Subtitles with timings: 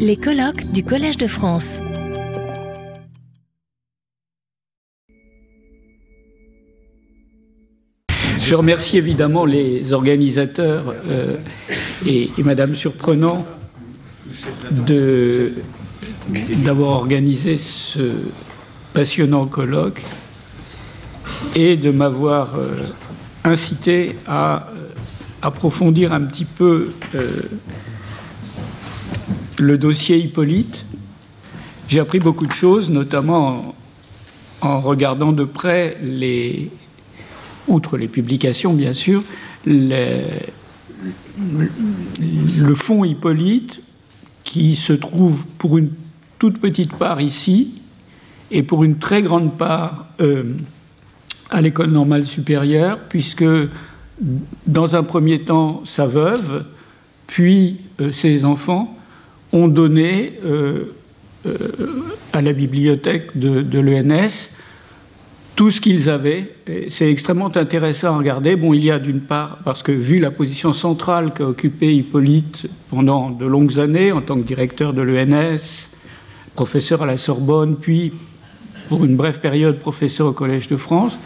[0.00, 1.80] Les colloques du Collège de France.
[8.38, 11.36] Je remercie évidemment les organisateurs euh,
[12.04, 13.46] et, Madame Surprenant
[16.64, 18.12] d'avoir organisé ce
[18.92, 20.02] passionnant colloque
[21.54, 22.74] et de m'avoir euh,
[23.44, 24.88] incité à euh,
[25.42, 26.90] approfondir un petit peu
[29.58, 30.84] le dossier Hippolyte.
[31.88, 33.74] J'ai appris beaucoup de choses, notamment
[34.60, 36.70] en, regardant de près les,
[37.68, 39.22] outre les publications bien sûr,
[39.64, 40.24] le
[42.74, 43.82] fonds Hippolyte
[44.44, 45.90] qui se trouve pour une
[46.38, 47.82] toute petite part ici
[48.50, 50.54] et pour une très grande part euh,
[51.50, 53.44] à l'école normale supérieure, puisque
[54.66, 56.64] dans un premier temps, sa veuve,
[57.26, 58.95] puis euh, ses enfants
[59.56, 60.92] ont donné euh,
[61.46, 61.56] euh,
[62.32, 64.54] à la bibliothèque de, l'ENS
[65.54, 66.52] tout ce qu'ils avaient.
[66.90, 68.56] C'est extrêmement intéressant à regarder.
[68.56, 72.66] Bon, il y a d'une part, parce que vu la position centrale qu'a occupée Hippolyte
[72.90, 75.96] pendant de longues années en tant que directeur de l'ENS,
[76.54, 78.12] professeur à la Sorbonne, puis
[78.90, 81.18] pour une brève période professeur au Collège de France,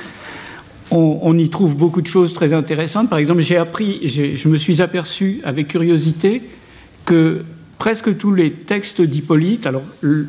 [0.92, 3.10] on, on, y trouve beaucoup de choses très intéressantes.
[3.10, 6.42] Par exemple, j'ai appris, je me suis aperçu avec curiosité
[7.04, 7.42] que
[7.80, 9.82] presque tous les textes d'Hippolyte, alors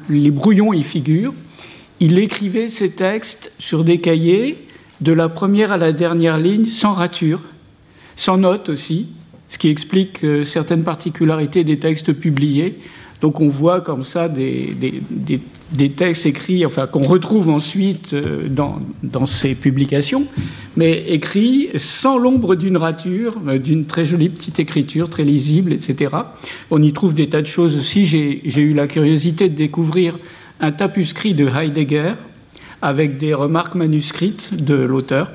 [0.09, 1.33] les brouillons y figurent,
[1.99, 4.57] il écrivait ses textes sur des cahiers
[5.01, 7.41] de la première à la dernière ligne sans rature,
[8.15, 9.09] sans notes aussi,
[9.49, 12.79] ce qui explique euh, certaines particularités des textes publiés.
[13.21, 15.39] Donc on voit comme ça des, des,
[15.71, 20.25] des, textes écrits, enfin qu'on retrouve ensuite euh, dans, dans, ces publications,
[20.75, 26.15] mais écrits sans l'ombre d'une rature, euh, d'une très jolie petite écriture, très lisible, etc.
[26.71, 28.07] On y trouve des tas de choses aussi.
[28.07, 30.17] J'ai eu la curiosité de découvrir
[30.59, 32.13] un tapuscrit de Heidegger
[32.81, 35.31] avec des remarques manuscrites de l'auteur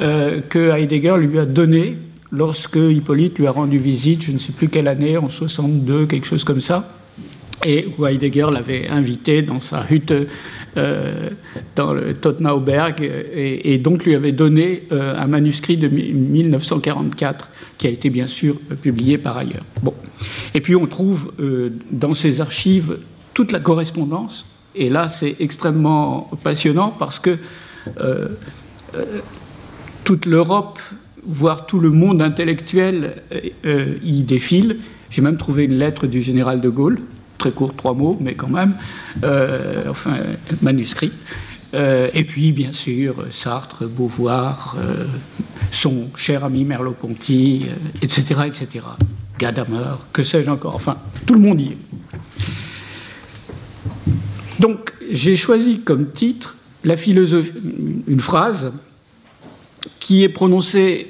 [0.00, 1.98] euh, que Heidegger lui a donné
[2.32, 6.26] lorsque Hippolyte lui a rendu visite, je ne sais plus quelle année, en 62, quelque
[6.26, 6.92] chose comme ça,
[7.64, 10.14] et où Heidegger l'avait invité dans sa hutte
[10.76, 11.30] euh,
[11.76, 17.90] dans le Tottenauberg et, donc lui avait donné euh, un manuscrit de 1944 qui a
[17.90, 19.64] été bien sûr publié par ailleurs.
[19.82, 19.92] Bon.
[20.54, 22.98] Et puis on trouve euh, dans ces archives
[23.34, 27.36] toute la correspondance et là, c'est extrêmement passionnant parce que
[28.00, 28.28] euh,
[28.94, 29.20] euh,
[30.04, 30.78] toute l'Europe,
[31.24, 33.22] voire tout le monde intellectuel
[33.64, 34.78] euh, y défile.
[35.10, 37.00] J'ai même trouvé une lettre du général de Gaulle,
[37.38, 38.74] très court, trois mots, mais quand même,
[39.24, 40.16] euh, enfin,
[40.62, 41.12] manuscrit.
[41.74, 45.06] Euh, et puis, bien sûr, Sartre, Beauvoir, euh,
[45.72, 47.66] son cher ami Merleau-Ponty,
[48.02, 48.84] etc., etc.
[49.38, 50.74] Gadamer, que sais-je encore.
[50.74, 51.78] Enfin, tout le monde y est.
[54.58, 57.52] Donc, j'ai choisi comme titre la philosophie,
[58.06, 58.72] une phrase
[60.00, 61.06] qui est prononcée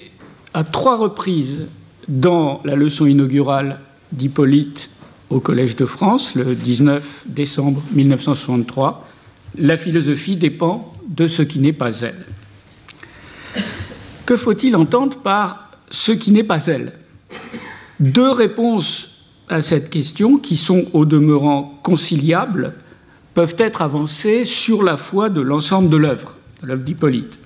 [0.53, 1.69] à trois reprises
[2.09, 3.81] dans la leçon inaugurale
[4.13, 4.91] d'Hippolyte
[5.31, 9.09] au Collège de France le 19 décembre 1963.
[9.59, 12.27] La philosophie dépend de ce qui n'est pas elle.
[14.27, 16.93] Que faut-il entendre par ce qui n'est pas elle?
[18.01, 22.75] Deux réponses à cette question qui sont au demeurant conciliables
[23.35, 27.39] peuvent être avancées sur la foi de l'ensemble de l'œuvre, de l'œuvre d'Hippolyte.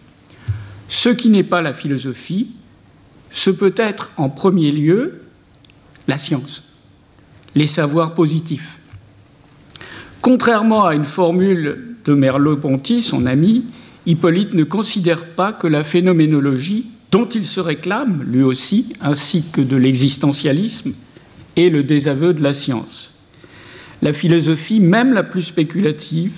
[0.94, 2.46] Ce qui n'est pas la philosophie,
[3.32, 5.22] ce peut être en premier lieu
[6.06, 6.74] la science,
[7.56, 8.78] les savoirs positifs.
[10.20, 13.64] Contrairement à une formule de Merleau-Ponty, son ami,
[14.06, 19.60] Hippolyte ne considère pas que la phénoménologie, dont il se réclame lui aussi, ainsi que
[19.62, 20.94] de l'existentialisme,
[21.56, 23.14] est le désaveu de la science
[24.04, 26.34] la philosophie, même la plus spéculative,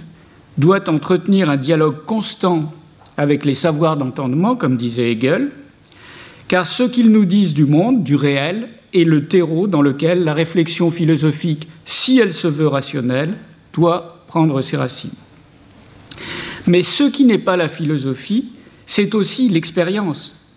[0.57, 2.73] doit entretenir un dialogue constant
[3.17, 5.51] avec les savoirs d'entendement, comme disait Hegel,
[6.49, 10.33] car ce qu'ils nous disent du monde, du réel, est le terreau dans lequel la
[10.33, 13.35] réflexion philosophique, si elle se veut rationnelle,
[13.73, 15.11] doit prendre ses racines.
[16.67, 18.53] Mais ce qui n'est pas la philosophie,
[18.87, 20.53] c'est aussi l'expérience,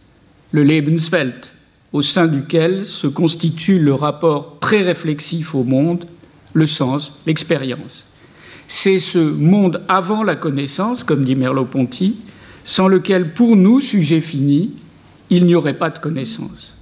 [0.51, 1.53] le Lebenswelt,
[1.91, 6.05] au sein duquel se constitue le rapport très réflexif au monde
[6.53, 8.05] le sens, l'expérience.
[8.67, 12.15] C'est ce monde avant la connaissance, comme dit Merleau-Ponty,
[12.65, 14.71] sans lequel, pour nous, sujet fini,
[15.29, 16.81] il n'y aurait pas de connaissance.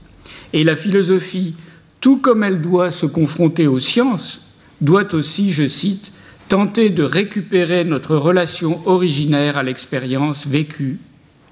[0.53, 1.55] Et la philosophie,
[2.01, 4.47] tout comme elle doit se confronter aux sciences,
[4.81, 6.11] doit aussi, je cite,
[6.49, 10.99] tenter de récupérer notre relation originaire à l'expérience vécue,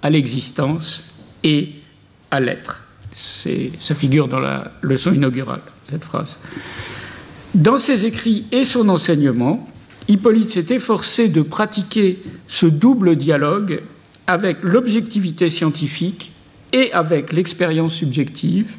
[0.02, 1.04] à l'existence
[1.44, 1.70] et
[2.32, 2.84] à l'être.
[3.14, 6.38] Ça figure dans la leçon inaugurale, cette phrase.
[7.54, 9.68] Dans ses écrits et son enseignement,
[10.08, 13.82] Hippolyte s'est efforcé de pratiquer ce double dialogue
[14.28, 16.32] avec l'objectivité scientifique
[16.74, 18.74] et avec l'expérience subjective,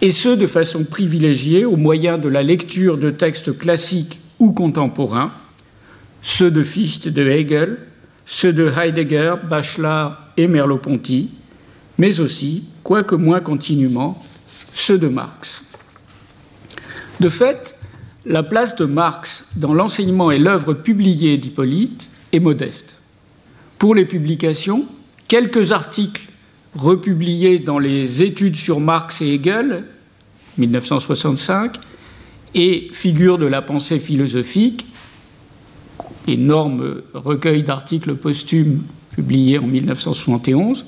[0.00, 5.32] et ce de façon privilégiée au moyen de la lecture de textes classiques ou contemporains,
[6.22, 7.78] ceux de Fichte, de Hegel,
[8.26, 11.30] ceux de Heidegger, Bachelard et Merleau-Ponty,
[11.98, 14.22] mais aussi, quoique moins continuellement,
[14.74, 15.62] ceux de Marx.
[17.20, 17.76] De fait,
[18.26, 23.03] la place de Marx dans l'enseignement et l'œuvre publiée d'Hippolyte est modeste.
[23.78, 24.84] Pour les publications,
[25.28, 26.22] quelques articles
[26.74, 29.84] republiés dans les études sur Marx et Hegel,
[30.58, 31.78] 1965,
[32.54, 34.86] et figures de la pensée philosophique,
[36.28, 38.82] énorme recueil d'articles posthumes
[39.12, 40.86] publiés en 1971,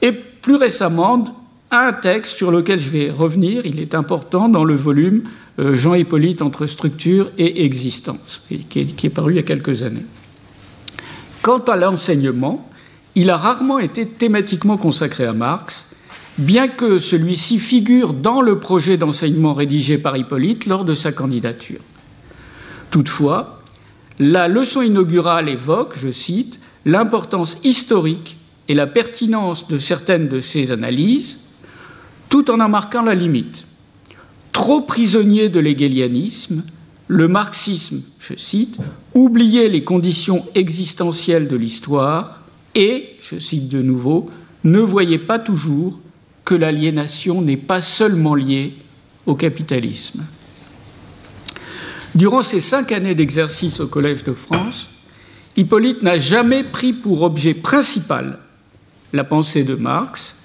[0.00, 4.74] et plus récemment un texte sur lequel je vais revenir, il est important, dans le
[4.74, 5.22] volume
[5.58, 10.04] euh, Jean-Hippolyte entre structure et existence, qui est, paru il y a quelques années.
[11.42, 12.70] Quant à l'enseignement,
[13.16, 15.90] il a rarement été thématiquement consacré à Marx,
[16.38, 21.80] bien que celui-ci figure dans le projet d'enseignement rédigé par Hippolyte lors de sa candidature.
[22.92, 23.60] Toutefois,
[24.20, 28.36] la leçon inaugurale évoque, je cite, l'importance historique
[28.68, 31.48] et la pertinence de certaines de ses analyses,
[32.28, 33.64] tout en en marquant la limite.
[34.52, 36.62] Trop prisonnier de l'hégélianisme,
[37.08, 38.76] le marxisme, je cite,
[39.14, 42.40] oubliait les conditions existentielles de l'histoire
[42.74, 44.30] et, je cite de nouveau,
[44.64, 45.98] ne voyait pas toujours
[46.44, 48.74] que l'aliénation n'est pas seulement liée
[49.26, 50.24] au capitalisme.
[52.14, 54.90] Durant ces cinq années d'exercice au Collège de France,
[55.56, 58.38] Hippolyte n'a jamais pris pour objet principal
[59.12, 60.44] la pensée de Marx,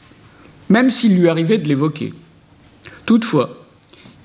[0.70, 2.14] même s'il lui arrivait de l'évoquer.
[3.06, 3.57] Toutefois,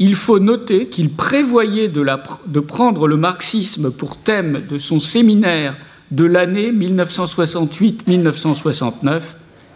[0.03, 5.77] il faut noter qu'il prévoyait de, prendre le marxisme pour thème de son séminaire
[6.11, 9.23] de l'année 1968-1969,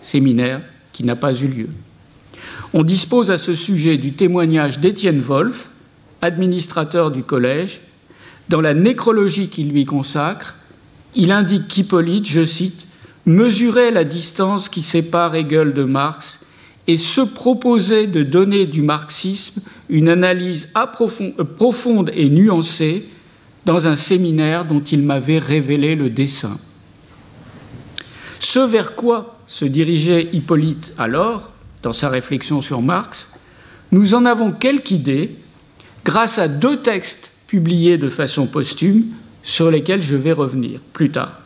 [0.02, 0.62] séminaire
[0.92, 1.68] qui n'a pas eu lieu.
[2.74, 5.68] On dispose à ce sujet du témoignage d'Étienne Wolff,
[6.22, 7.82] administrateur du collège.
[8.48, 10.56] Dans la nécrologie qu'il lui consacre,
[11.14, 12.88] il indique qu'Hippolyte, je cite,
[13.26, 16.45] mesurait la distance qui sépare Hegel de Marx
[16.86, 23.04] et se proposait de donner du marxisme une analyse euh, profonde et nuancée
[23.64, 26.56] dans un séminaire dont il m'avait révélé le dessin.
[28.38, 31.52] Ce vers quoi se dirigeait Hippolyte alors,
[31.82, 33.32] dans sa réflexion sur Marx,
[33.92, 35.36] nous en avons quelque idée
[36.04, 39.04] grâce à deux textes publiés de façon posthume
[39.42, 41.40] sur lesquels je vais revenir plus tard.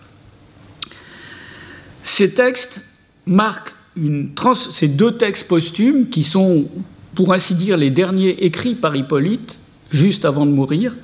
[2.02, 2.82] Ces textes
[3.26, 3.74] marquent
[4.54, 6.66] ces deux textes posthumes, qui sont,
[7.14, 9.58] pour ainsi dire, les derniers écrits par Hippolyte,
[9.90, 10.96] juste avant de mourir,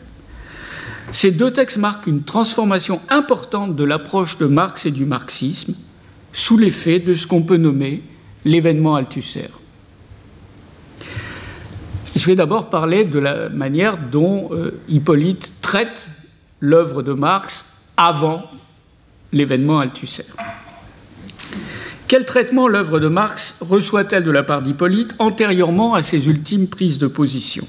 [1.12, 5.74] ces deux textes marquent une transformation importante de l'approche de Marx et du marxisme
[6.32, 8.02] sous l'effet de ce qu'on peut nommer
[8.44, 9.48] l'événement Althusser.
[12.14, 16.08] Je vais d'abord parler de la manière dont euh, Hippolyte traite
[16.60, 18.44] l'œuvre de Marx avant
[19.32, 20.24] l'événement Althusser.
[22.08, 26.98] Quel traitement l'œuvre de Marx reçoit-elle de la part d'Hippolyte antérieurement à ses ultimes prises
[26.98, 27.66] de position?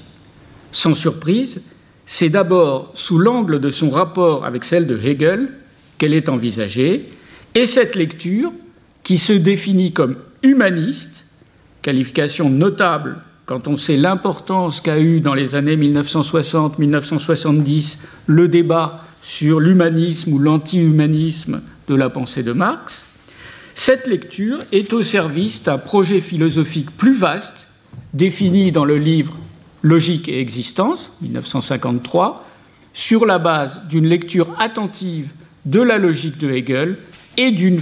[0.70, 1.60] Sans surprise,
[2.06, 5.48] c'est d'abord sous l'angle de son rapport avec celle de Hegel
[5.98, 7.12] qu'elle est envisagée,
[7.56, 8.52] et cette lecture,
[9.02, 10.14] qui se définit comme
[10.44, 11.26] humaniste,
[11.82, 19.58] qualification notable quand on sait l'importance qu'a eu dans les années 1960-1970 le débat sur
[19.58, 23.07] l'humanisme ou l'anti-humanisme de la pensée de Marx,
[23.78, 27.68] cette lecture est au service d'un projet philosophique plus vaste,
[28.12, 29.36] défini dans le livre
[29.82, 32.44] Logique et existence, 1953,
[32.92, 35.30] sur la base d'une lecture attentive
[35.64, 36.96] de la logique de Hegel
[37.36, 37.80] et d'une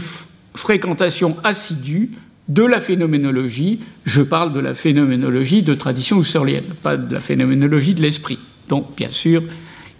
[0.55, 2.11] fréquentation assidue
[2.49, 3.81] de la phénoménologie.
[4.05, 8.39] Je parle de la phénoménologie de tradition husserlienne, pas de la phénoménologie de l'esprit.
[8.69, 9.43] Donc, bien sûr,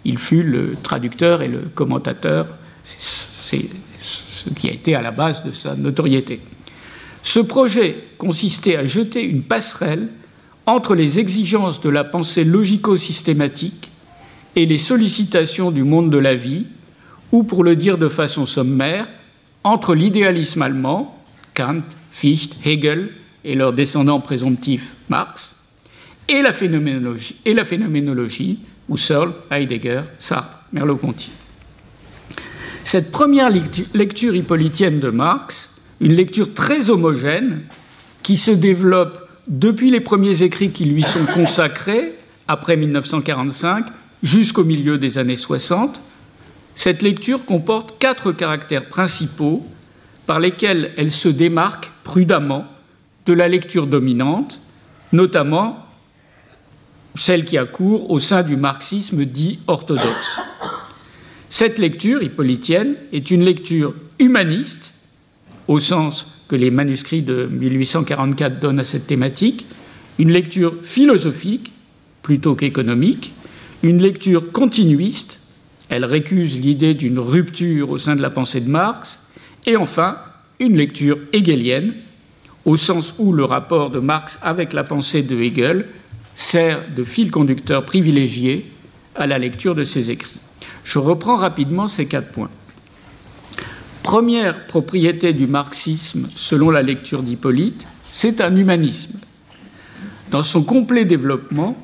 [0.05, 2.45] il fut le traducteur et le commentateur.
[4.47, 6.39] Ce qui a été à la base de sa notoriété.
[7.23, 10.07] Ce projet consistait à jeter une passerelle
[10.65, 13.91] entre les exigences de la pensée logico-systématique
[14.55, 16.65] et les sollicitations du monde de la vie,
[17.31, 19.07] ou pour le dire de façon sommaire,
[19.63, 21.21] entre l'idéalisme allemand,
[21.53, 23.09] Kant, Fichte, Hegel
[23.43, 25.55] et leurs descendants présomptifs Marx,
[26.29, 31.31] et la phénoménologie, et la phénoménologie Husserl, Heidegger, Sartre, Merleau-Ponty.
[32.87, 37.63] Cette première lecture hippolytienne de Marx, une lecture très homogène,
[38.23, 42.13] qui se développe depuis les premiers écrits qui lui sont consacrés,
[42.47, 43.87] après 1945
[44.23, 45.99] jusqu'au milieu des années 60,
[46.75, 49.67] cette lecture comporte quatre caractères principaux
[50.25, 52.67] par lesquels elle se démarque prudemment
[53.25, 54.61] de la lecture dominante,
[55.11, 55.85] notamment
[57.17, 60.39] celle qui a cours au sein du marxisme dit orthodoxe.
[61.49, 64.93] Cette lecture hippolytienne est une lecture humaniste,
[65.67, 69.65] au sens que les manuscrits de 1844 donnent à cette thématique,
[70.19, 71.71] une lecture philosophique
[72.21, 73.33] plutôt qu'économique,
[73.81, 75.39] une lecture continuiste,
[75.89, 79.21] elle récuse l'idée d'une rupture au sein de la pensée de Marx,
[79.65, 80.17] et enfin
[80.59, 81.93] une lecture hegelienne,
[82.65, 85.87] au sens où le rapport de Marx avec la pensée de Hegel
[86.35, 88.65] sert de fil conducteur privilégié
[89.15, 90.39] à la lecture de ses écrits.
[90.83, 92.49] Je reprends rapidement ces quatre points.
[94.03, 99.19] Première propriété du marxisme selon la lecture d'Hippolyte, c'est un humanisme.
[100.31, 101.77] Dans son complet développement,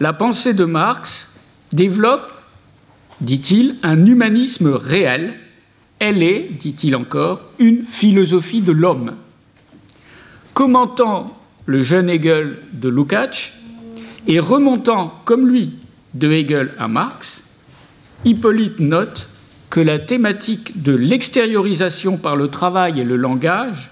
[0.00, 1.40] la pensée de Marx
[1.72, 2.30] développe,
[3.20, 5.34] dit-il, un humanisme réel.
[5.98, 9.14] Elle est, dit-il encore, une philosophie de l'homme.
[10.54, 13.52] Commentant le jeune Hegel de Lukács
[14.26, 15.74] et remontant comme lui
[16.14, 17.44] de Hegel à Marx,
[18.24, 19.28] Hippolyte note
[19.70, 23.90] que la thématique de l'extériorisation par le travail et le langage,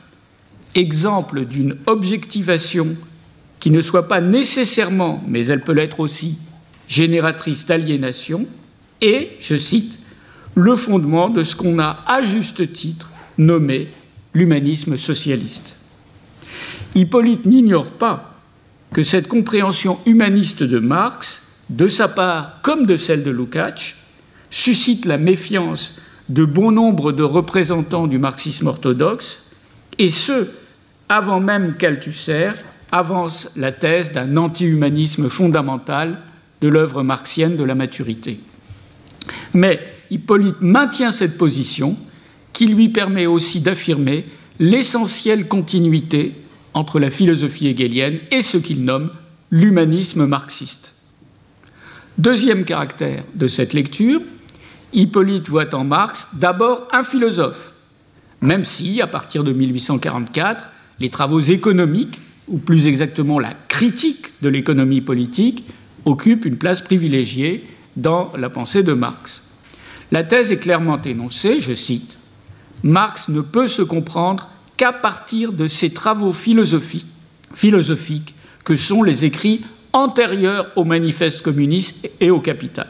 [0.74, 2.96] exemple d'une objectivation
[3.60, 6.38] qui ne soit pas nécessairement, mais elle peut l'être aussi,
[6.88, 8.46] génératrice d'aliénation,
[9.00, 9.98] est, je cite,
[10.54, 13.88] le fondement de ce qu'on a à juste titre nommé
[14.34, 15.74] l'humanisme socialiste.
[16.94, 18.40] Hippolyte n'ignore pas
[18.92, 23.95] que cette compréhension humaniste de Marx, de sa part comme de celle de Lukács,
[24.56, 29.40] suscite la méfiance de bon nombre de représentants du marxisme orthodoxe,
[29.98, 30.48] et ce,
[31.10, 32.52] avant même qu'Althusser
[32.90, 36.22] avance la thèse d'un anti-humanisme fondamental
[36.62, 38.40] de l'œuvre marxienne de la maturité.
[39.52, 39.78] Mais
[40.10, 41.94] Hippolyte maintient cette position
[42.54, 44.24] qui lui permet aussi d'affirmer
[44.58, 46.32] l'essentielle continuité
[46.72, 49.10] entre la philosophie hegelienne et ce qu'il nomme
[49.50, 50.94] l'humanisme marxiste.
[52.16, 54.22] Deuxième caractère de cette lecture,
[54.96, 57.72] Hippolyte voit en Marx d'abord un philosophe,
[58.40, 64.48] même si, à partir de 1844, les travaux économiques ou plus exactement la critique de
[64.48, 65.64] l'économie politique,
[66.06, 67.64] occupe une place privilégiée
[67.96, 69.42] dans la pensée de Marx.
[70.12, 72.16] La thèse est clairement énoncée, je cite,
[72.82, 74.48] Marx ne peut se comprendre
[74.78, 77.06] qu'à partir de ces travaux philosophiques,
[77.54, 78.34] philosophiques
[78.64, 79.62] que sont les écrits
[79.92, 82.88] antérieurs au manifeste communiste et au capital.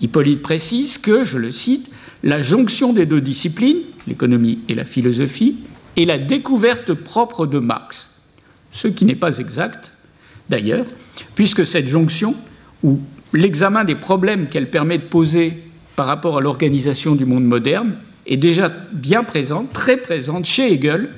[0.00, 1.90] Hippolyte précise que, je le cite,
[2.22, 5.56] la jonction des deux disciplines, l'économie et la philosophie,
[5.96, 8.10] est la découverte propre de Marx.
[8.70, 9.92] Ce qui n'est pas exact
[10.48, 10.86] d'ailleurs,
[11.34, 12.34] puisque cette jonction,
[12.82, 13.00] ou
[13.32, 15.54] l'examen des problèmes qu'elle permet de poser
[15.96, 17.94] par rapport à l'organisation du monde moderne,
[18.26, 21.08] est déjà bien présente, très présente chez Hegel,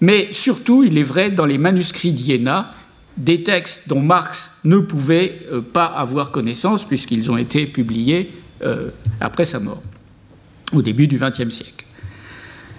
[0.00, 2.74] mais surtout, il est vrai, dans les manuscrits d'Iéna,
[3.18, 8.32] des textes dont Marx ne pouvait euh, pas avoir connaissance puisqu'ils ont été publiés
[8.62, 9.82] euh, après sa mort,
[10.72, 11.84] au début du XXe siècle.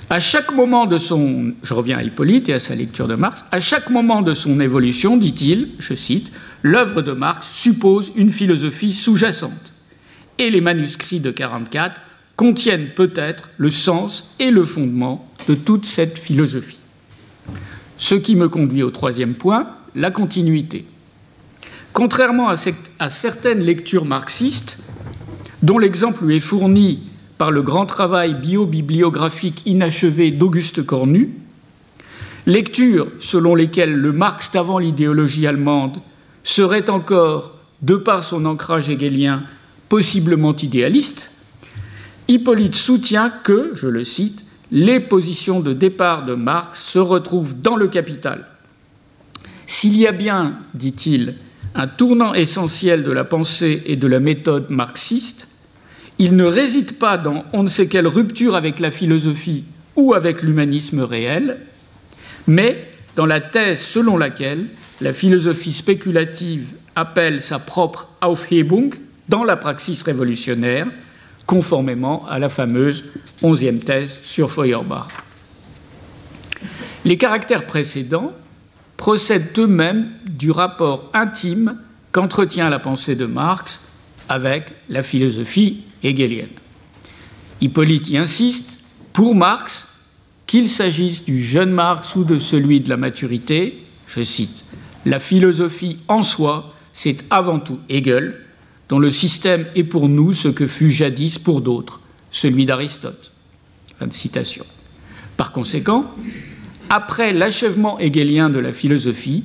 [0.09, 3.45] À chaque moment de son, je reviens à Hippolyte et à sa lecture de Marx,
[3.51, 6.31] à chaque moment de son évolution, dit-il, je cite,
[6.63, 9.73] l'œuvre de Marx suppose une philosophie sous-jacente.
[10.39, 11.95] Et les manuscrits de 44
[12.37, 16.79] contiennent peut-être le sens et le fondement de toute cette philosophie.
[17.97, 20.85] Ce qui me conduit au troisième point, la continuité.
[21.93, 24.83] Contrairement à, certaines lectures marxistes,
[25.63, 31.31] dont l'exemple lui est fourni par le grand travail bio-bibliographique inachevé d'Auguste Cornu,
[32.45, 35.97] lectures selon lesquelles le Marx d'avant l'idéologie allemande
[36.43, 39.43] serait encore, de par son ancrage hegelien,
[39.87, 41.31] possiblement idéaliste,
[42.27, 47.75] Hippolyte soutient que, je le cite, les positions de départ de Marx se retrouvent dans
[47.75, 48.45] le capital.
[49.69, 51.35] S'il y a bien, dit-il,
[51.75, 55.47] un tournant essentiel de la pensée et de la méthode marxiste,
[56.17, 60.41] il ne réside pas dans on ne sait quelle rupture avec la philosophie ou avec
[60.41, 61.59] l'humanisme réel,
[62.47, 62.83] mais
[63.15, 64.65] dans la thèse selon laquelle
[65.01, 68.95] la philosophie spéculative appelle sa propre Aufhebung
[69.29, 70.87] dans la praxis révolutionnaire,
[71.45, 73.05] conformément à la fameuse
[73.43, 75.09] onzième thèse sur Feuerbach.
[77.05, 78.33] Les caractères précédents
[78.99, 81.77] procèdent eux-mêmes du rapport intime
[82.11, 83.81] qu'entretient la pensée de Marx
[84.27, 86.49] avec la philosophie hegelienne.
[87.61, 88.79] Hippolyte y insiste,
[89.13, 89.87] pour Marx,
[90.47, 94.65] qu'il s'agisse du jeune Marx ou de celui de la maturité, je cite,
[95.05, 98.35] la philosophie en soi, c'est avant tout Hegel,
[98.89, 102.01] dont le système est pour nous ce que fut jadis pour d'autres,
[102.31, 103.31] celui d'Aristote.
[103.97, 104.65] Fin de citation.
[105.37, 106.13] Par conséquent,
[106.89, 109.43] après l'achèvement hegelien de la philosophie,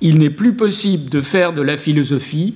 [0.00, 2.54] il n'est plus possible de faire de la philosophie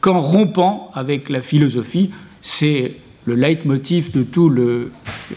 [0.00, 2.10] qu'en rompant avec la philosophie.
[2.42, 2.94] C'est
[3.26, 4.52] le leitmotiv de tout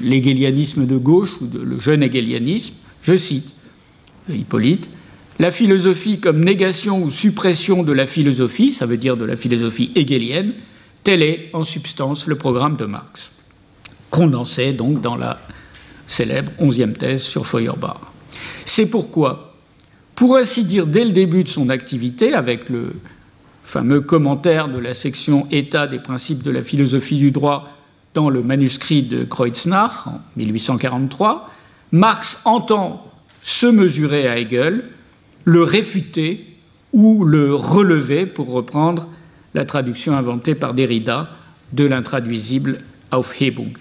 [0.02, 2.74] l'hegelianisme de gauche ou de, le jeune hegelianisme.
[3.04, 3.52] Je cite
[4.30, 4.90] Hippolyte
[5.40, 9.92] La philosophie comme négation ou suppression de la philosophie, ça veut dire de la philosophie
[9.96, 10.54] hegelienne,
[11.04, 13.32] tel est en substance le programme de Marx,
[14.10, 15.40] condensé donc dans la
[16.08, 18.13] célèbre onzième thèse sur Feuerbach.
[18.66, 19.54] C'est pourquoi,
[20.16, 22.94] pour ainsi dire, dès le début de son activité, avec le
[23.64, 27.70] fameux commentaire de la section État des principes de la philosophie du droit
[28.14, 31.50] dans le manuscrit de Kreuznach en 1843,
[31.92, 34.86] Marx entend se mesurer à Hegel,
[35.46, 36.46] le réfuter
[36.94, 39.08] ou le relever, pour reprendre
[39.54, 41.30] la traduction inventée par Derrida
[41.74, 42.80] de l'intraduisible
[43.12, 43.74] Aufhebung.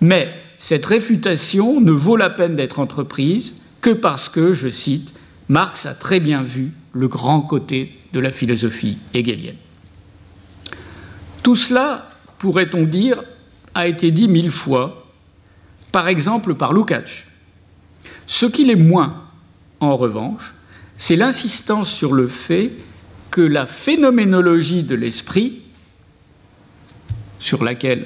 [0.00, 5.12] Mais cette réfutation ne vaut la peine d'être entreprise que parce que, je cite,
[5.48, 9.56] Marx a très bien vu le grand côté de la philosophie hegelienne.
[11.42, 13.22] Tout cela, pourrait-on dire,
[13.74, 15.06] a été dit mille fois,
[15.92, 17.26] par exemple par Lukács.
[18.26, 19.24] Ce qu'il est moins,
[19.80, 20.54] en revanche,
[20.96, 22.72] c'est l'insistance sur le fait
[23.30, 25.60] que la phénoménologie de l'esprit,
[27.38, 28.04] sur laquelle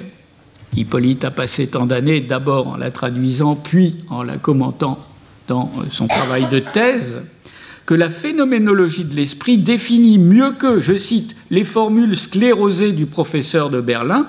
[0.75, 4.99] Hippolyte a passé tant d'années, d'abord en la traduisant, puis en la commentant
[5.47, 7.17] dans son travail de thèse,
[7.85, 13.69] que la phénoménologie de l'esprit définit mieux que, je cite, les formules sclérosées du professeur
[13.69, 14.27] de Berlin,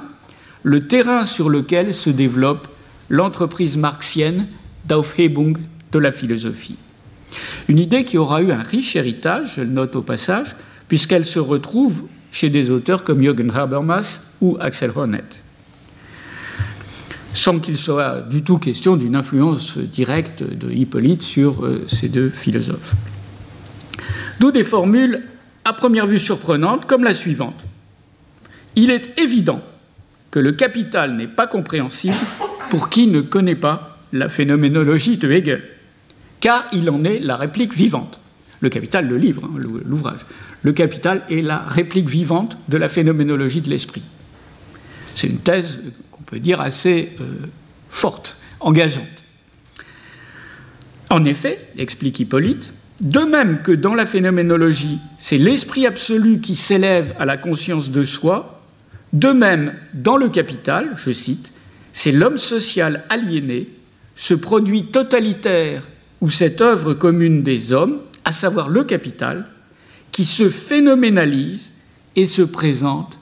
[0.63, 2.67] le terrain sur lequel se développe
[3.09, 4.47] l'entreprise marxienne
[4.87, 5.57] d'Aufhebung
[5.93, 6.77] de la philosophie.
[7.69, 10.57] Une idée qui aura eu un riche héritage, je le note au passage,
[10.89, 15.44] puisqu'elle se retrouve chez des auteurs comme Jürgen Habermas ou Axel Honneth
[17.35, 22.31] sans qu'il soit du tout question d'une influence directe de Hippolyte sur euh, ces deux
[22.31, 22.95] philosophes.
[24.41, 25.23] D'où des formules
[25.65, 27.59] à première vue surprenantes comme la suivante.
[28.77, 29.63] Il est évident
[30.31, 32.17] que le capital n'est pas compréhensible
[32.71, 35.63] pour qui ne connaît pas la phénoménologie de Hegel,
[36.41, 38.19] car il en est la réplique vivante.
[38.61, 40.21] Le capital, le livre, hein, l'ouvrage.
[40.63, 44.03] Le capital est la réplique vivante de la phénoménologie de l'esprit.
[45.15, 45.81] C'est une thèse
[46.39, 47.25] dire assez euh,
[47.91, 49.25] forte, engageante.
[51.11, 57.15] En effet, explique Hippolyte, de même que dans la phénoménologie, c'est l'esprit absolu qui s'élève
[57.19, 58.63] à la conscience de soi,
[59.13, 61.53] de même, dans le capital, je cite,
[61.93, 63.69] c'est l'homme social aliéné,
[64.17, 65.87] ce produit totalitaire
[66.21, 69.47] ou cette œuvre commune des hommes, à savoir le capital,
[70.11, 71.73] qui se phénoménalise
[72.17, 73.19] et se présente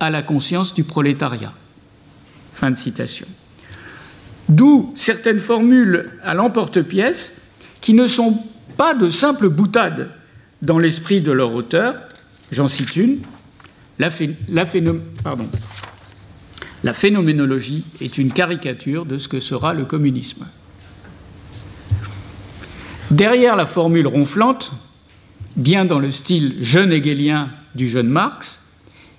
[0.00, 1.54] à la conscience du prolétariat.
[2.54, 3.26] Fin de citation.
[4.48, 7.42] D'où certaines formules à l'emporte-pièce
[7.80, 8.38] qui ne sont
[8.76, 10.10] pas de simples boutades
[10.62, 11.94] dans l'esprit de leur auteur.
[12.50, 13.18] J'en cite une.
[13.98, 14.10] La,
[16.94, 20.46] phénoménologie est une caricature de ce que sera le communisme.
[23.10, 24.70] Derrière la formule ronflante,
[25.56, 28.60] bien dans le style jeune hegelien du jeune Marx,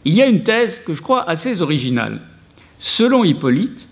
[0.06, 2.20] il y a une thèse que je crois assez originale
[2.86, 3.88] Selon Hippolyte,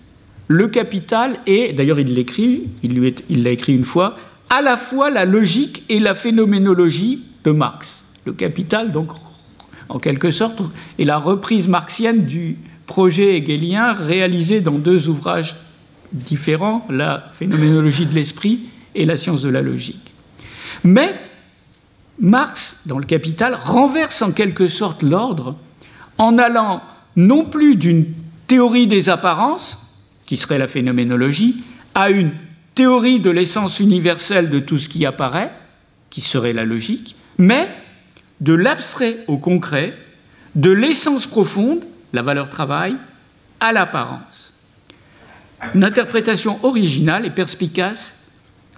[0.48, 4.18] le capital est, d'ailleurs il l'a écrit une fois,
[4.50, 8.04] à la fois la logique et la phénoménologie de Marx.
[8.26, 9.08] Le capital, donc,
[9.88, 10.60] en quelque sorte,
[10.98, 15.56] est la reprise marxienne du projet hegelien réalisé dans deux ouvrages
[16.12, 18.60] différents, la phénoménologie de l'esprit
[18.94, 20.12] et la science de la logique.
[20.84, 21.14] Mais
[22.20, 25.56] Marx, dans le Capital, renverse en quelque sorte l'ordre
[26.18, 26.82] en allant
[27.16, 28.04] non plus d'une
[28.46, 29.78] théorie des apparences,
[30.26, 31.62] qui serait la phénoménologie,
[31.94, 32.32] à une
[32.74, 35.52] théorie de l'essence universelle de tout ce qui apparaît,
[36.10, 37.68] qui serait la logique, mais
[38.40, 39.94] de l'abstrait au concret,
[40.54, 41.80] de l'essence profonde,
[42.12, 42.96] la valeur travail,
[43.60, 44.52] à l'apparence.
[45.74, 48.18] Une interprétation originale et perspicace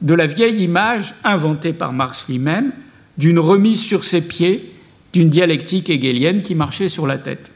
[0.03, 2.73] de la vieille image inventée par Marx lui-même
[3.17, 4.75] d'une remise sur ses pieds
[5.13, 7.53] d'une dialectique hegelienne qui marchait sur la tête.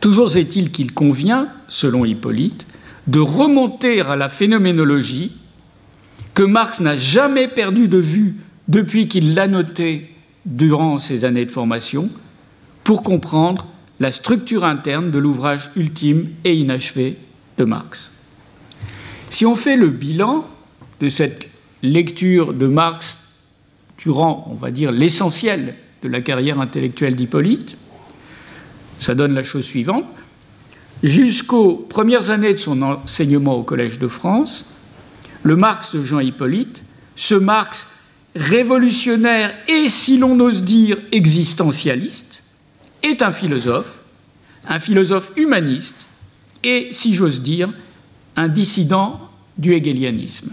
[0.00, 2.66] Toujours est-il qu'il convient, selon Hippolyte,
[3.06, 5.32] de remonter à la phénoménologie
[6.34, 8.36] que Marx n'a jamais perdu de vue
[8.68, 10.10] depuis qu'il l'a notée
[10.46, 12.08] durant ses années de formation
[12.84, 13.66] pour comprendre
[13.98, 17.16] la structure interne de l'ouvrage ultime et inachevé
[17.58, 18.12] de Marx.
[19.28, 20.46] Si on fait le bilan
[21.00, 21.50] de cette
[21.82, 23.18] lecture de Marx
[23.98, 27.76] durant, on va dire, l'essentiel de la carrière intellectuelle d'Hippolyte.
[29.00, 30.04] Ça donne la chose suivante.
[31.02, 34.66] Jusqu'aux premières années de son enseignement au Collège de France,
[35.42, 36.82] le Marx de Jean Hippolyte,
[37.16, 37.88] ce Marx
[38.36, 42.42] révolutionnaire et, si l'on ose dire, existentialiste,
[43.02, 44.00] est un philosophe,
[44.68, 46.06] un philosophe humaniste
[46.62, 47.70] et, si j'ose dire,
[48.36, 49.20] un dissident
[49.56, 50.52] du hegelianisme.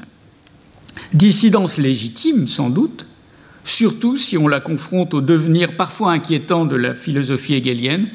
[1.14, 3.06] Dissidence légitime, sans doute,
[3.66, 8.08] surtout si on la confronte au devenir parfois inquiétant de la philosophie hegelienne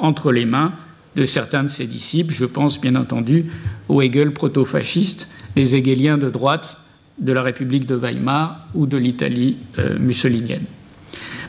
[0.00, 0.72] entre les mains
[1.16, 2.32] de certains de ses disciples.
[2.32, 3.46] Je pense bien entendu
[3.88, 6.78] au Hegel proto-fasciste, des hegeliens de droite
[7.18, 10.64] de la République de Weimar ou de l'Italie euh, mussolinienne.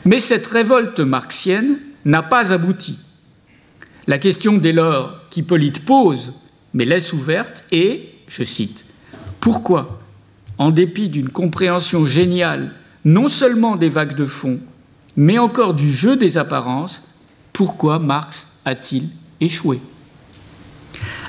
[0.04, 2.98] Mais cette révolte marxienne n'a pas abouti.
[4.06, 6.32] La question dès lors qu'Hippolyte pose,
[6.74, 8.84] mais laisse ouverte, est, je cite,
[9.40, 10.00] Pourquoi,
[10.58, 12.72] en dépit d'une compréhension géniale
[13.04, 14.60] non seulement des vagues de fond,
[15.16, 17.02] mais encore du jeu des apparences,
[17.52, 19.08] pourquoi Marx a-t-il
[19.40, 19.80] échoué?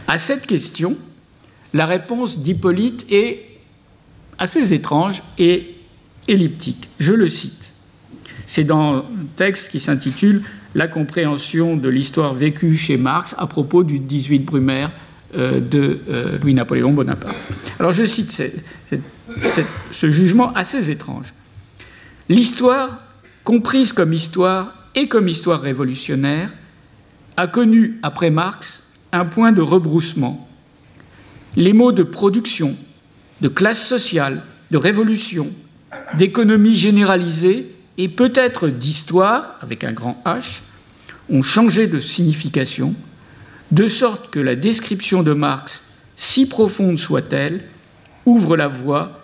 [0.08, 0.98] À cette question,
[1.74, 3.46] la réponse d'Hippolyte est
[4.38, 5.76] assez étrange et
[6.28, 6.90] elliptique.
[7.00, 7.72] Je le cite.
[8.48, 9.06] C'est dans un
[9.36, 10.44] texte qui s'intitule
[10.76, 14.92] La compréhension de l'histoire vécue chez Marx à propos du 18 Brumaire
[15.36, 17.36] euh, de euh, Louis-Napoléon Bonaparte.
[17.80, 18.44] Alors je cite
[19.92, 21.34] ce jugement assez étrange.
[22.30, 23.00] L'histoire,
[23.44, 26.52] comprise comme histoire et comme histoire révolutionnaire,
[27.38, 30.48] a connu, après Marx, un point de rebroussement.
[31.56, 32.76] Les mots de production,
[33.42, 35.50] de classe sociale, de révolution,
[36.18, 40.62] d'économie généralisée et peut-être d'histoire, avec un grand H,
[41.30, 42.96] ont changé de signification,
[43.72, 45.84] de sorte que la description de Marx,
[46.16, 47.64] si profonde soit-elle,
[48.26, 49.24] ouvre la voie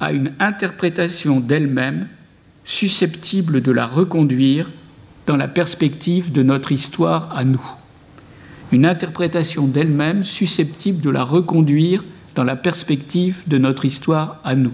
[0.00, 2.08] à une interprétation d'elle-même
[2.64, 4.70] susceptible de la reconduire
[5.26, 7.64] dans la perspective de notre histoire à nous.
[8.72, 14.72] Une interprétation d'elle-même susceptible de la reconduire dans la perspective de notre histoire à nous.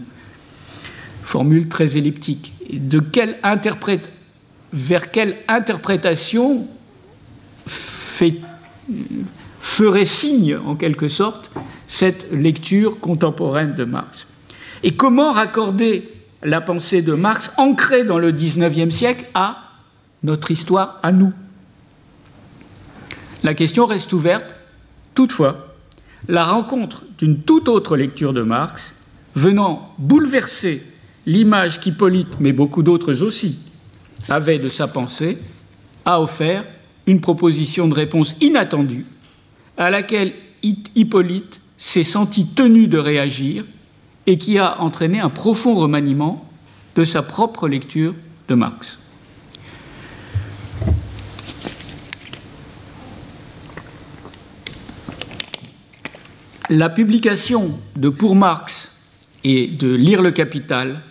[1.23, 2.53] Formule très elliptique.
[2.73, 4.11] De quelle interprète,
[4.73, 6.67] vers quelle interprétation
[9.61, 11.51] ferait signe, en quelque sorte,
[11.87, 14.27] cette lecture contemporaine de Marx?
[14.83, 16.11] Et comment raccorder
[16.43, 19.72] la pensée de Marx ancrée dans le XIXe siècle à
[20.23, 21.33] notre histoire à nous
[23.43, 24.55] La question reste ouverte.
[25.15, 25.75] Toutefois,
[26.29, 30.83] la rencontre d'une toute autre lecture de Marx, venant bouleverser
[31.27, 33.59] l'image qu'Hippolyte, mais beaucoup d'autres aussi,
[34.29, 35.39] avaient de sa pensée,
[36.05, 36.65] a offert
[37.07, 39.07] une proposition de réponse inattendue
[39.77, 40.33] à laquelle
[40.63, 43.65] Hippolyte s'est senti tenu de réagir
[44.27, 46.49] et qui a entraîné un profond remaniement
[46.95, 48.15] de sa propre lecture
[48.49, 49.02] de Marx.
[56.75, 58.97] La publication de Pour Marx
[59.45, 61.03] et de Lire le Capital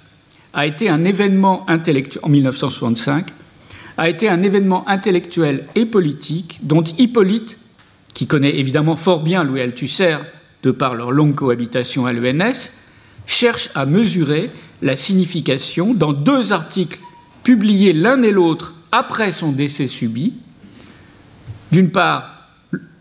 [0.54, 3.28] a été un événement intellectuel en 1965
[3.96, 7.60] a été un événement intellectuel et politique dont Hippolyte,
[8.16, 10.18] qui connaît évidemment fort bien Louis Althusser
[10.64, 12.72] de par leur longue cohabitation à l'ENS,
[13.28, 14.50] cherche à mesurer
[14.82, 16.98] la signification dans deux articles
[17.44, 20.34] publiés l'un et l'autre après son décès subi.
[21.72, 22.41] D'une part,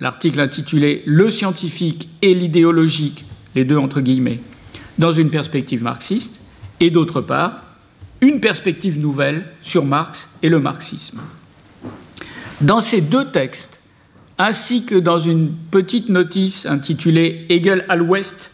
[0.00, 4.40] l'article intitulé Le scientifique et l'idéologique, les deux entre guillemets,
[4.98, 6.40] dans une perspective marxiste,
[6.80, 7.62] et d'autre part,
[8.20, 11.20] une perspective nouvelle sur Marx et le marxisme.
[12.60, 13.80] Dans ces deux textes,
[14.38, 18.52] ainsi que dans une petite notice intitulée Hegel à l'Ouest,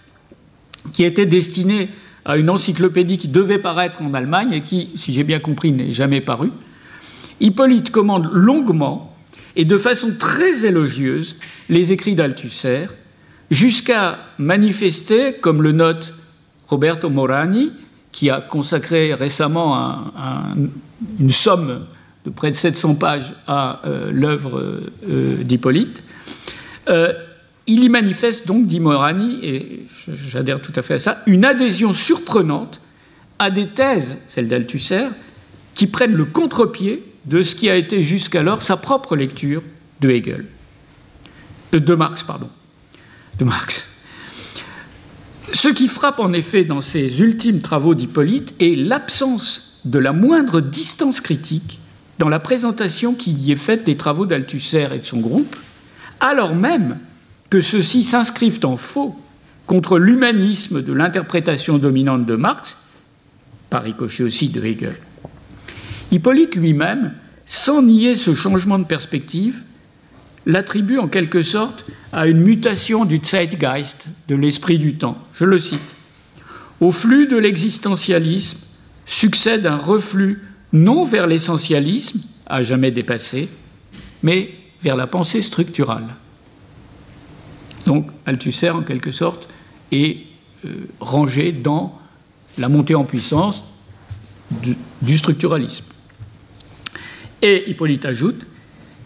[0.92, 1.88] qui était destinée
[2.24, 5.92] à une encyclopédie qui devait paraître en Allemagne et qui, si j'ai bien compris, n'est
[5.92, 6.50] jamais parue,
[7.40, 9.15] Hippolyte commande longuement
[9.56, 11.36] et de façon très élogieuse
[11.68, 12.86] les écrits d'Althusser,
[13.50, 16.12] jusqu'à manifester, comme le note
[16.68, 17.72] Roberto Morani,
[18.12, 20.12] qui a consacré récemment
[21.18, 21.86] une somme
[22.24, 26.02] de près de 700 pages à euh, l'œuvre euh, d'Hippolyte,
[26.88, 27.12] euh,
[27.68, 31.92] il y manifeste donc, dit Morani, et j'adhère tout à fait à ça, une adhésion
[31.92, 32.80] surprenante
[33.38, 35.06] à des thèses, celles d'Althusser,
[35.74, 39.62] qui prennent le contre-pied de ce qui a été jusqu'alors sa propre lecture
[40.00, 40.46] de Hegel.
[41.74, 42.48] Euh, de Marx, pardon.
[43.38, 43.84] De Marx.
[45.52, 50.60] Ce qui frappe en effet dans ces ultimes travaux d'Hippolyte est l'absence de la moindre
[50.60, 51.80] distance critique
[52.18, 55.54] dans la présentation qui y est faite des travaux d'Althusser et de son groupe,
[56.20, 56.98] alors même
[57.50, 59.16] que ceux-ci s'inscrivent en faux
[59.66, 62.76] contre l'humanisme de l'interprétation dominante de Marx,
[63.70, 64.96] par ricochet aussi de Hegel.
[66.10, 67.12] Hippolyte lui-même,
[67.46, 69.62] sans nier ce changement de perspective,
[70.46, 75.18] l'attribue en quelque sorte à une mutation du Zeitgeist, de l'esprit du temps.
[75.34, 75.80] Je le cite.
[76.80, 78.58] Au flux de l'existentialisme
[79.06, 80.42] succède un reflux
[80.72, 83.48] non vers l'essentialisme, à jamais dépassé,
[84.22, 84.50] mais
[84.82, 86.06] vers la pensée structurale.
[87.86, 89.48] Donc Althusser, en quelque sorte,
[89.92, 90.18] est
[90.64, 91.98] euh, rangé dans
[92.58, 93.80] la montée en puissance
[95.02, 95.84] du structuralisme.
[97.42, 98.46] Et Hippolyte ajoute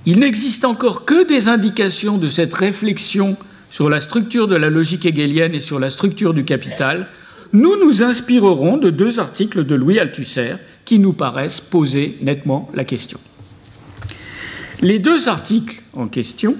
[0.06, 3.36] il n'existe encore que des indications de cette réflexion
[3.70, 7.08] sur la structure de la logique hegelienne et sur la structure du capital.
[7.52, 10.54] Nous nous inspirerons de deux articles de Louis Althusser
[10.86, 13.18] qui nous paraissent poser nettement la question.
[14.80, 16.56] Les deux articles en question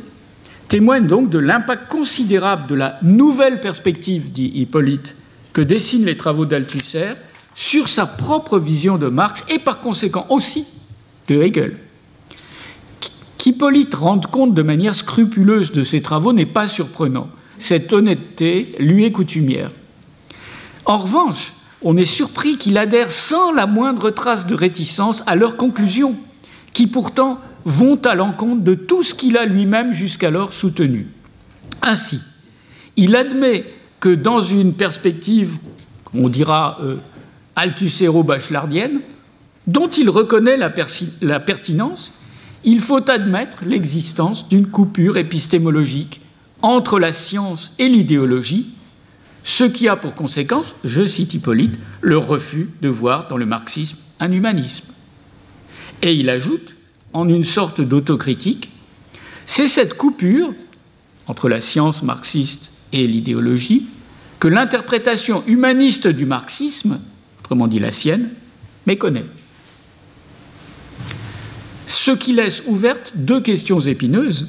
[0.68, 5.16] témoignent donc de l'impact considérable de la nouvelle perspective, dit Hippolyte,
[5.54, 7.14] que dessinent les travaux d'Althusser
[7.54, 10.66] sur sa propre vision de Marx et par conséquent aussi
[11.30, 11.76] de Hegel.
[13.38, 17.28] Qu'Hippolyte rende compte de manière scrupuleuse de ses travaux n'est pas surprenant.
[17.58, 19.70] Cette honnêteté lui est coutumière.
[20.84, 25.56] En revanche, on est surpris qu'il adhère sans la moindre trace de réticence à leurs
[25.56, 26.16] conclusions,
[26.72, 31.08] qui pourtant vont à l'encontre de tout ce qu'il a lui-même jusqu'alors soutenu.
[31.82, 32.20] Ainsi,
[32.96, 33.64] il admet
[34.00, 35.58] que dans une perspective,
[36.12, 36.96] on dira euh,
[37.56, 39.00] althusséro-bachelardienne,
[39.66, 40.70] dont il reconnaît la,
[41.40, 42.12] pertinence,
[42.64, 46.20] il faut admettre l'existence d'une coupure épistémologique
[46.62, 48.74] entre la science et l'idéologie,
[49.44, 53.96] ce qui a pour conséquence, je cite Hippolyte, le refus de voir dans le marxisme
[54.18, 54.92] un humanisme.
[56.02, 56.74] Et il ajoute,
[57.12, 58.70] en une sorte d'autocritique,
[59.46, 60.52] c'est cette coupure
[61.26, 63.86] entre la science marxiste et l'idéologie
[64.38, 66.98] que l'interprétation humaniste du marxisme,
[67.40, 68.30] autrement dit la sienne,
[68.86, 69.26] méconnaît
[72.02, 74.46] ce qui laisse ouvertes deux questions épineuses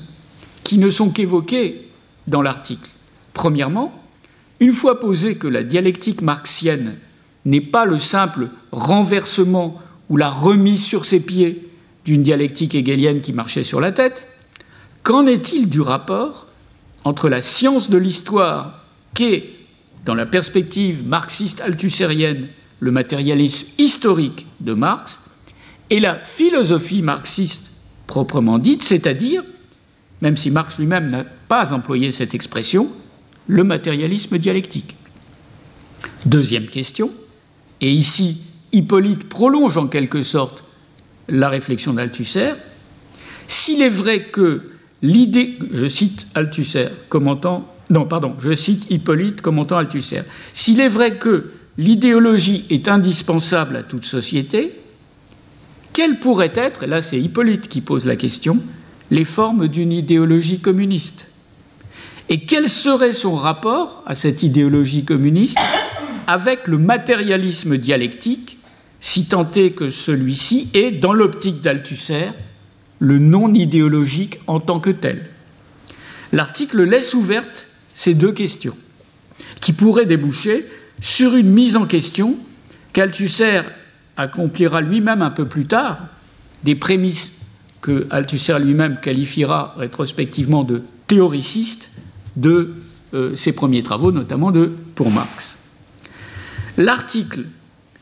[0.63, 1.85] qui ne sont qu'évoquées
[2.27, 2.89] dans l'article.
[3.33, 3.93] Premièrement,
[4.61, 6.95] une fois posé que la dialectique marxienne
[7.43, 11.67] n'est pas le simple renversement ou la remise sur ses pieds
[12.05, 14.29] d'une dialectique hegelienne qui marchait sur la tête,
[15.03, 16.47] qu'en est-il du rapport
[17.03, 19.43] entre la science de l'histoire qu'est,
[20.05, 22.47] dans la perspective marxiste-althussérienne,
[22.79, 25.19] le matérialisme historique de Marx,
[25.91, 27.69] et la philosophie marxiste
[28.07, 29.43] proprement dite, c'est-à-dire,
[30.21, 32.89] même si Marx lui-même n'a pas employé cette expression,
[33.47, 34.95] le matérialisme dialectique.
[36.25, 37.11] Deuxième question,
[37.81, 40.63] et ici Hippolyte prolonge en quelque sorte
[41.27, 42.53] la réflexion d'Althusser,
[43.49, 49.77] s'il est vrai que l'idée, je cite Althusser commentant, non pardon, je cite Hippolyte commentant
[49.77, 50.21] Althusser,
[50.53, 54.80] s'il est vrai que l'idéologie est indispensable à toute société,
[56.01, 58.57] quelles pourraient être, et là c'est Hippolyte qui pose la question,
[59.11, 61.27] les formes d'une idéologie communiste?
[62.27, 65.59] Et quel serait son rapport à cette idéologie communiste
[66.25, 68.57] avec le matérialisme dialectique,
[68.99, 72.29] si tant est que celui-ci est, dans l'optique d'Althusser,
[72.97, 75.23] le non idéologique en tant que tel?
[76.31, 78.77] L'article laisse ouvertes ces deux questions,
[79.59, 80.65] qui pourraient déboucher
[80.99, 82.37] sur une mise en question
[82.91, 83.61] qu'Althusser
[84.17, 85.99] accomplira lui-même un peu plus tard
[86.63, 87.39] des prémices
[87.81, 91.91] que Althusser lui-même qualifiera rétrospectivement de théoricistes
[92.35, 92.75] de
[93.13, 95.57] euh, ses premiers travaux, notamment de pour Marx.
[96.77, 97.45] L'article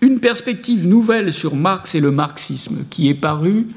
[0.01, 3.67] Une perspective nouvelle sur Marx et le marxisme, qui est paru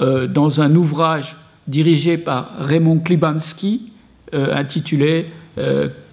[0.00, 3.92] euh, dans un ouvrage dirigé par Raymond Klibanski,
[4.34, 5.26] euh, intitulé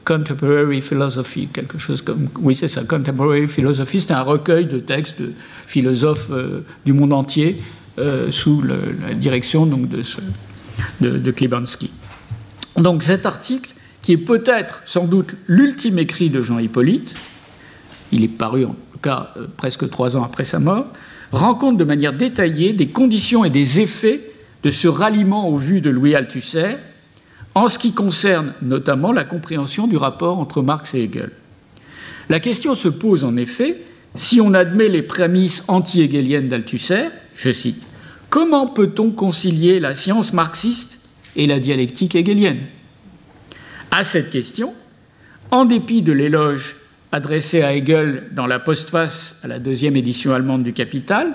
[0.06, 2.28] Contemporary Philosophy, quelque chose comme.
[2.42, 5.32] Oui, c'est ça, Contemporary Philosophy, c'est un recueil de textes de
[5.66, 7.58] philosophes euh, du monde entier
[8.00, 10.20] euh, sous la direction donc, de, ce,
[11.00, 11.34] de, de.
[12.78, 13.70] Donc cet article,
[14.02, 17.14] qui est peut-être, sans doute, l'ultime écrit de Jean Hippolyte,
[18.12, 20.88] il est paru en tout cas euh, presque trois ans après sa mort,
[21.32, 24.22] rend compte de manière détaillée des conditions et des effets
[24.64, 26.78] de ce ralliement aux vues de Louis Althusser
[27.56, 31.32] en ce qui concerne notamment la compréhension du rapport entre Marx et Hegel.
[32.30, 33.82] La question se pose en effet
[34.16, 37.88] si on admet les prémices anti-hegeliennes d'Althusser, je cite,
[38.30, 42.62] Comment peut-on concilier la science marxiste et la dialectique hegelienne?
[43.92, 44.74] À cette question,
[45.52, 46.78] en dépit de l'éloge
[47.12, 51.34] adressé à Hegel dans la postface à la deuxième édition allemande du Capital,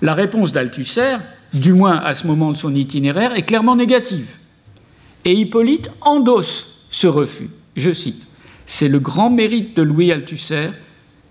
[0.00, 1.16] la réponse d'Althusser,
[1.52, 4.36] du moins à ce moment de son itinéraire, est clairement négative.
[5.26, 7.50] Et Hippolyte endosse ce refus.
[7.74, 8.22] Je cite
[8.64, 10.68] C'est le grand mérite de Louis Althusser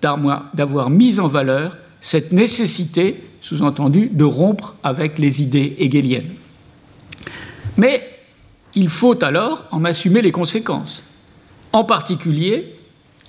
[0.01, 6.29] d'avoir mis en valeur cette nécessité, sous-entendu, de rompre avec les idées hegeliennes.
[7.77, 8.07] Mais
[8.75, 11.03] il faut alors en assumer les conséquences.
[11.71, 12.75] En particulier,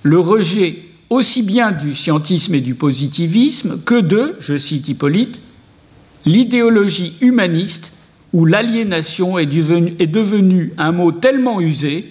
[0.03, 5.39] le rejet aussi bien du scientisme et du positivisme que de, je cite Hippolyte,
[6.25, 7.93] l'idéologie humaniste
[8.37, 12.05] où l'aliénation est, devenue un mot tellement usé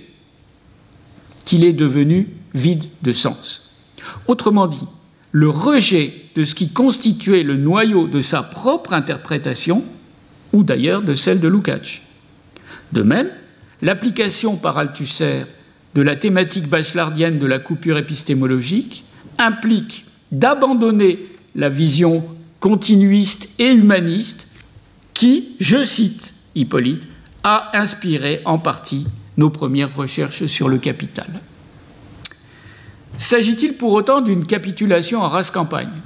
[1.45, 3.77] qu'il est devenu vide de sens.
[4.27, 4.89] Autrement dit,
[5.31, 9.85] le rejet de ce qui constituait le noyau de sa propre interprétation,
[10.53, 12.03] ou d'ailleurs de celle de Lukács.
[12.91, 13.31] De même,
[13.81, 15.45] l'application par Althusser
[15.95, 19.05] de la thématique bachelardienne de la coupure épistémologique
[19.39, 21.21] implique d'abandonner
[21.55, 22.25] la vision
[22.59, 24.46] continuiste et humaniste
[25.17, 27.09] qui, je cite Hippolyte,
[27.43, 29.07] a inspiré en partie
[29.39, 31.41] nos premières recherches sur le capital.
[33.17, 36.03] S'agit-il pour autant d'une capitulation en race campagne?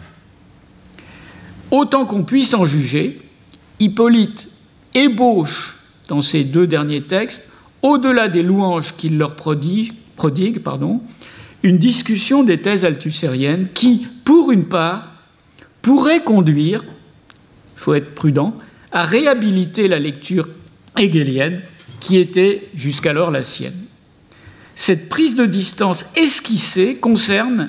[1.73, 3.21] Autant qu'on puisse en juger,
[3.81, 4.47] Hippolyte
[4.95, 7.51] ébauche dans ces deux derniers textes,
[7.83, 9.93] au-delà des louanges qu'il leur prodigue,
[11.65, 15.09] une discussion des thèses althussériennes qui, pour une part,
[15.83, 18.55] pourrait conduire, il faut être prudent,
[18.93, 20.49] à réhabiliter la lecture
[20.97, 21.63] hegelienne
[22.01, 23.85] qui était jusqu'alors la sienne.
[24.75, 27.69] Cette prise de distance esquissée concerne,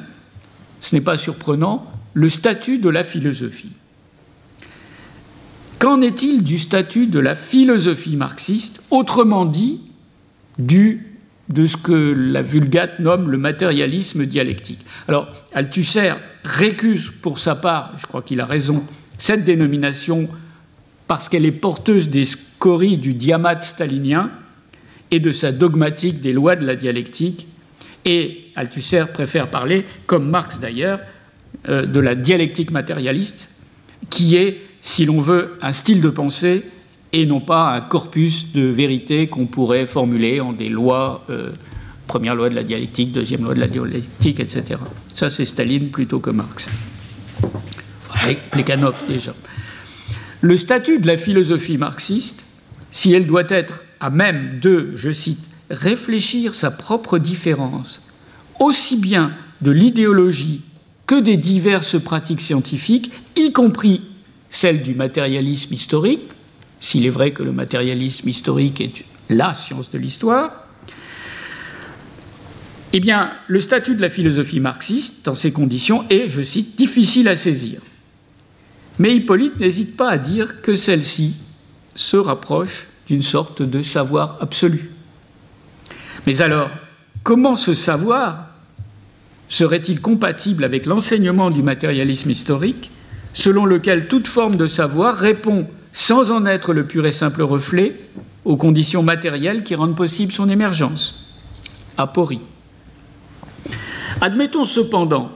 [0.79, 3.71] ce n'est pas surprenant, le statut de la philosophie.
[5.79, 9.81] Qu'en est-il du statut de la philosophie marxiste, autrement dit,
[10.59, 11.07] du,
[11.49, 14.85] de ce que la Vulgate nomme le matérialisme dialectique?
[15.07, 18.83] Alors, Althusser récuse pour sa part, je crois qu'il a raison,
[19.17, 20.29] cette dénomination
[21.11, 24.31] parce qu'elle est porteuse des scories du diamate stalinien
[25.11, 27.47] et de sa dogmatique des lois de la dialectique.
[28.05, 31.01] Et Althusser préfère parler, comme Marx d'ailleurs,
[31.67, 33.49] euh, de la dialectique matérialiste,
[34.09, 36.63] qui est, si l'on veut, un style de pensée
[37.11, 41.49] et non pas un corpus de vérité qu'on pourrait formuler en des lois, euh,
[42.07, 44.79] première loi de la dialectique, deuxième loi de la dialectique, etc.
[45.13, 46.67] Ça, c'est Staline plutôt que Marx.
[48.13, 49.33] Avec Plekhanov déjà.
[50.41, 52.45] Le statut de la philosophie marxiste,
[52.91, 58.01] si elle doit être à même de, je cite, réfléchir sa propre différence,
[58.59, 60.61] aussi bien de l'idéologie
[61.05, 64.01] que des diverses pratiques scientifiques, y compris
[64.49, 66.31] celle du matérialisme historique,
[66.79, 70.67] s'il est vrai que le matérialisme historique est la science de l'histoire,
[72.93, 77.27] eh bien, le statut de la philosophie marxiste, dans ces conditions, est, je cite, difficile
[77.27, 77.79] à saisir.
[79.01, 81.33] Mais Hippolyte n'hésite pas à dire que celle-ci
[81.95, 84.91] se rapproche d'une sorte de savoir absolu.
[86.27, 86.69] Mais alors,
[87.23, 88.49] comment ce savoir
[89.49, 92.91] serait-il compatible avec l'enseignement du matérialisme historique,
[93.33, 97.99] selon lequel toute forme de savoir répond, sans en être le pur et simple reflet,
[98.45, 101.39] aux conditions matérielles qui rendent possible son émergence?
[101.97, 102.41] Aporie.
[104.21, 105.31] Admettons cependant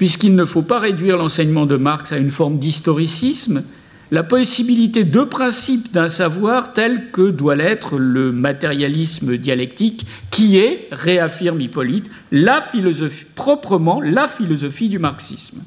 [0.00, 3.62] puisqu'il ne faut pas réduire l'enseignement de Marx à une forme d'historicisme,
[4.10, 10.88] la possibilité de principe d'un savoir tel que doit l'être le matérialisme dialectique, qui est,
[10.90, 15.60] réaffirme Hippolyte, la philosophie, proprement la philosophie du marxisme.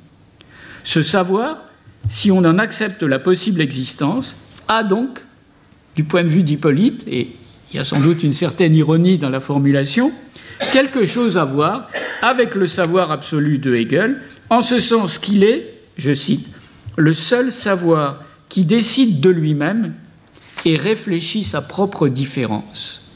[0.84, 1.58] Ce savoir,
[2.10, 4.36] si on en accepte la possible existence,
[4.68, 5.20] a donc,
[5.96, 7.28] du point de vue d'Hippolyte, et
[7.72, 10.12] il y a sans doute une certaine ironie dans la formulation,
[10.72, 11.88] quelque chose à voir
[12.24, 16.48] avec le savoir absolu de Hegel, en ce sens qu'il est, je cite,
[16.96, 19.94] le seul savoir qui décide de lui-même
[20.64, 23.12] et réfléchit sa propre différence.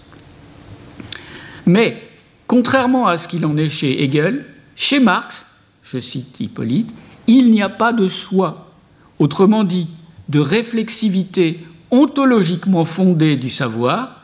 [1.65, 2.03] Mais,
[2.47, 4.43] contrairement à ce qu'il en est chez Hegel,
[4.75, 5.45] chez Marx,
[5.83, 6.91] je cite Hippolyte,
[7.27, 8.73] il n'y a pas de soi,
[9.19, 9.87] autrement dit,
[10.27, 14.16] de réflexivité ontologiquement fondée du savoir,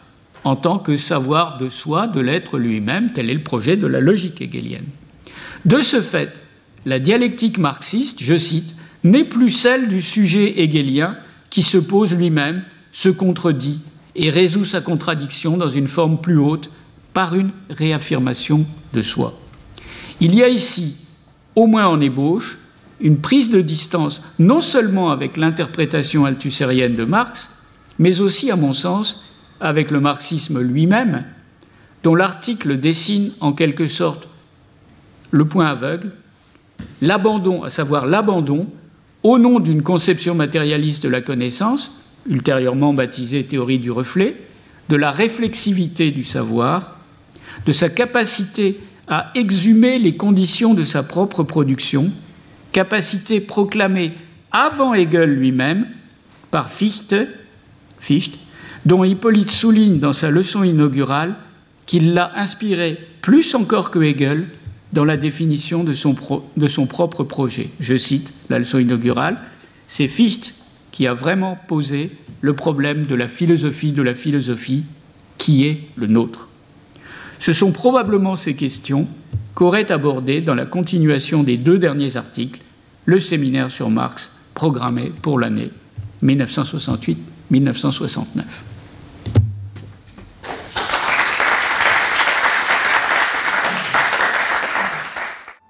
[0.43, 3.99] en tant que savoir de soi, de l'être lui-même, tel est le projet de la
[3.99, 4.86] logique hegelienne.
[5.65, 6.34] De ce fait,
[6.86, 11.15] la dialectique marxiste, je cite, n'est plus celle du sujet hegelien
[11.49, 13.80] qui se pose lui-même, se contredit
[14.15, 16.70] et résout sa contradiction dans une forme plus haute
[17.13, 19.39] par une réaffirmation de soi.
[20.20, 20.97] Il y a ici,
[21.55, 22.57] au moins en ébauche,
[22.99, 27.49] une prise de distance non seulement avec l'interprétation althussérienne de Marx,
[27.99, 29.26] mais aussi, à mon sens,
[29.60, 31.24] avec le marxisme lui-même,
[32.04, 34.28] dont l'article dessine en quelque sorte
[35.32, 36.12] le point aveugle,
[37.01, 38.68] l'abandon, à savoir l'abandon,
[39.24, 41.91] au nom d'une conception matérialiste de la connaissance,
[42.30, 44.36] ultérieurement baptisée théorie du reflet,
[44.89, 46.99] de la réflexivité du savoir,
[47.66, 52.12] de sa capacité à exhumer les conditions de sa propre production
[52.72, 54.14] capacité proclamée
[54.51, 55.88] avant Hegel lui-même
[56.51, 57.16] par Fichte,
[57.99, 58.38] Fichte,
[58.86, 61.36] dont Hippolyte souligne dans sa leçon inaugurale
[61.86, 64.45] qu'il l'a inspiré plus encore que Hegel
[64.91, 66.15] dans la définition de son,
[66.86, 67.69] propre projet.
[67.79, 69.38] Je cite la leçon inaugurale,
[69.88, 70.53] c'est Fichte
[70.91, 72.11] qui a vraiment posé
[72.41, 74.84] le problème de la philosophie de la philosophie
[75.38, 76.49] qui est le nôtre.
[77.39, 79.07] Ce sont probablement ces questions
[79.55, 82.61] qu'aurait abordé dans la continuation des deux derniers articles
[83.05, 85.71] le séminaire sur Marx programmé pour l'année
[86.23, 88.43] 1968-1969.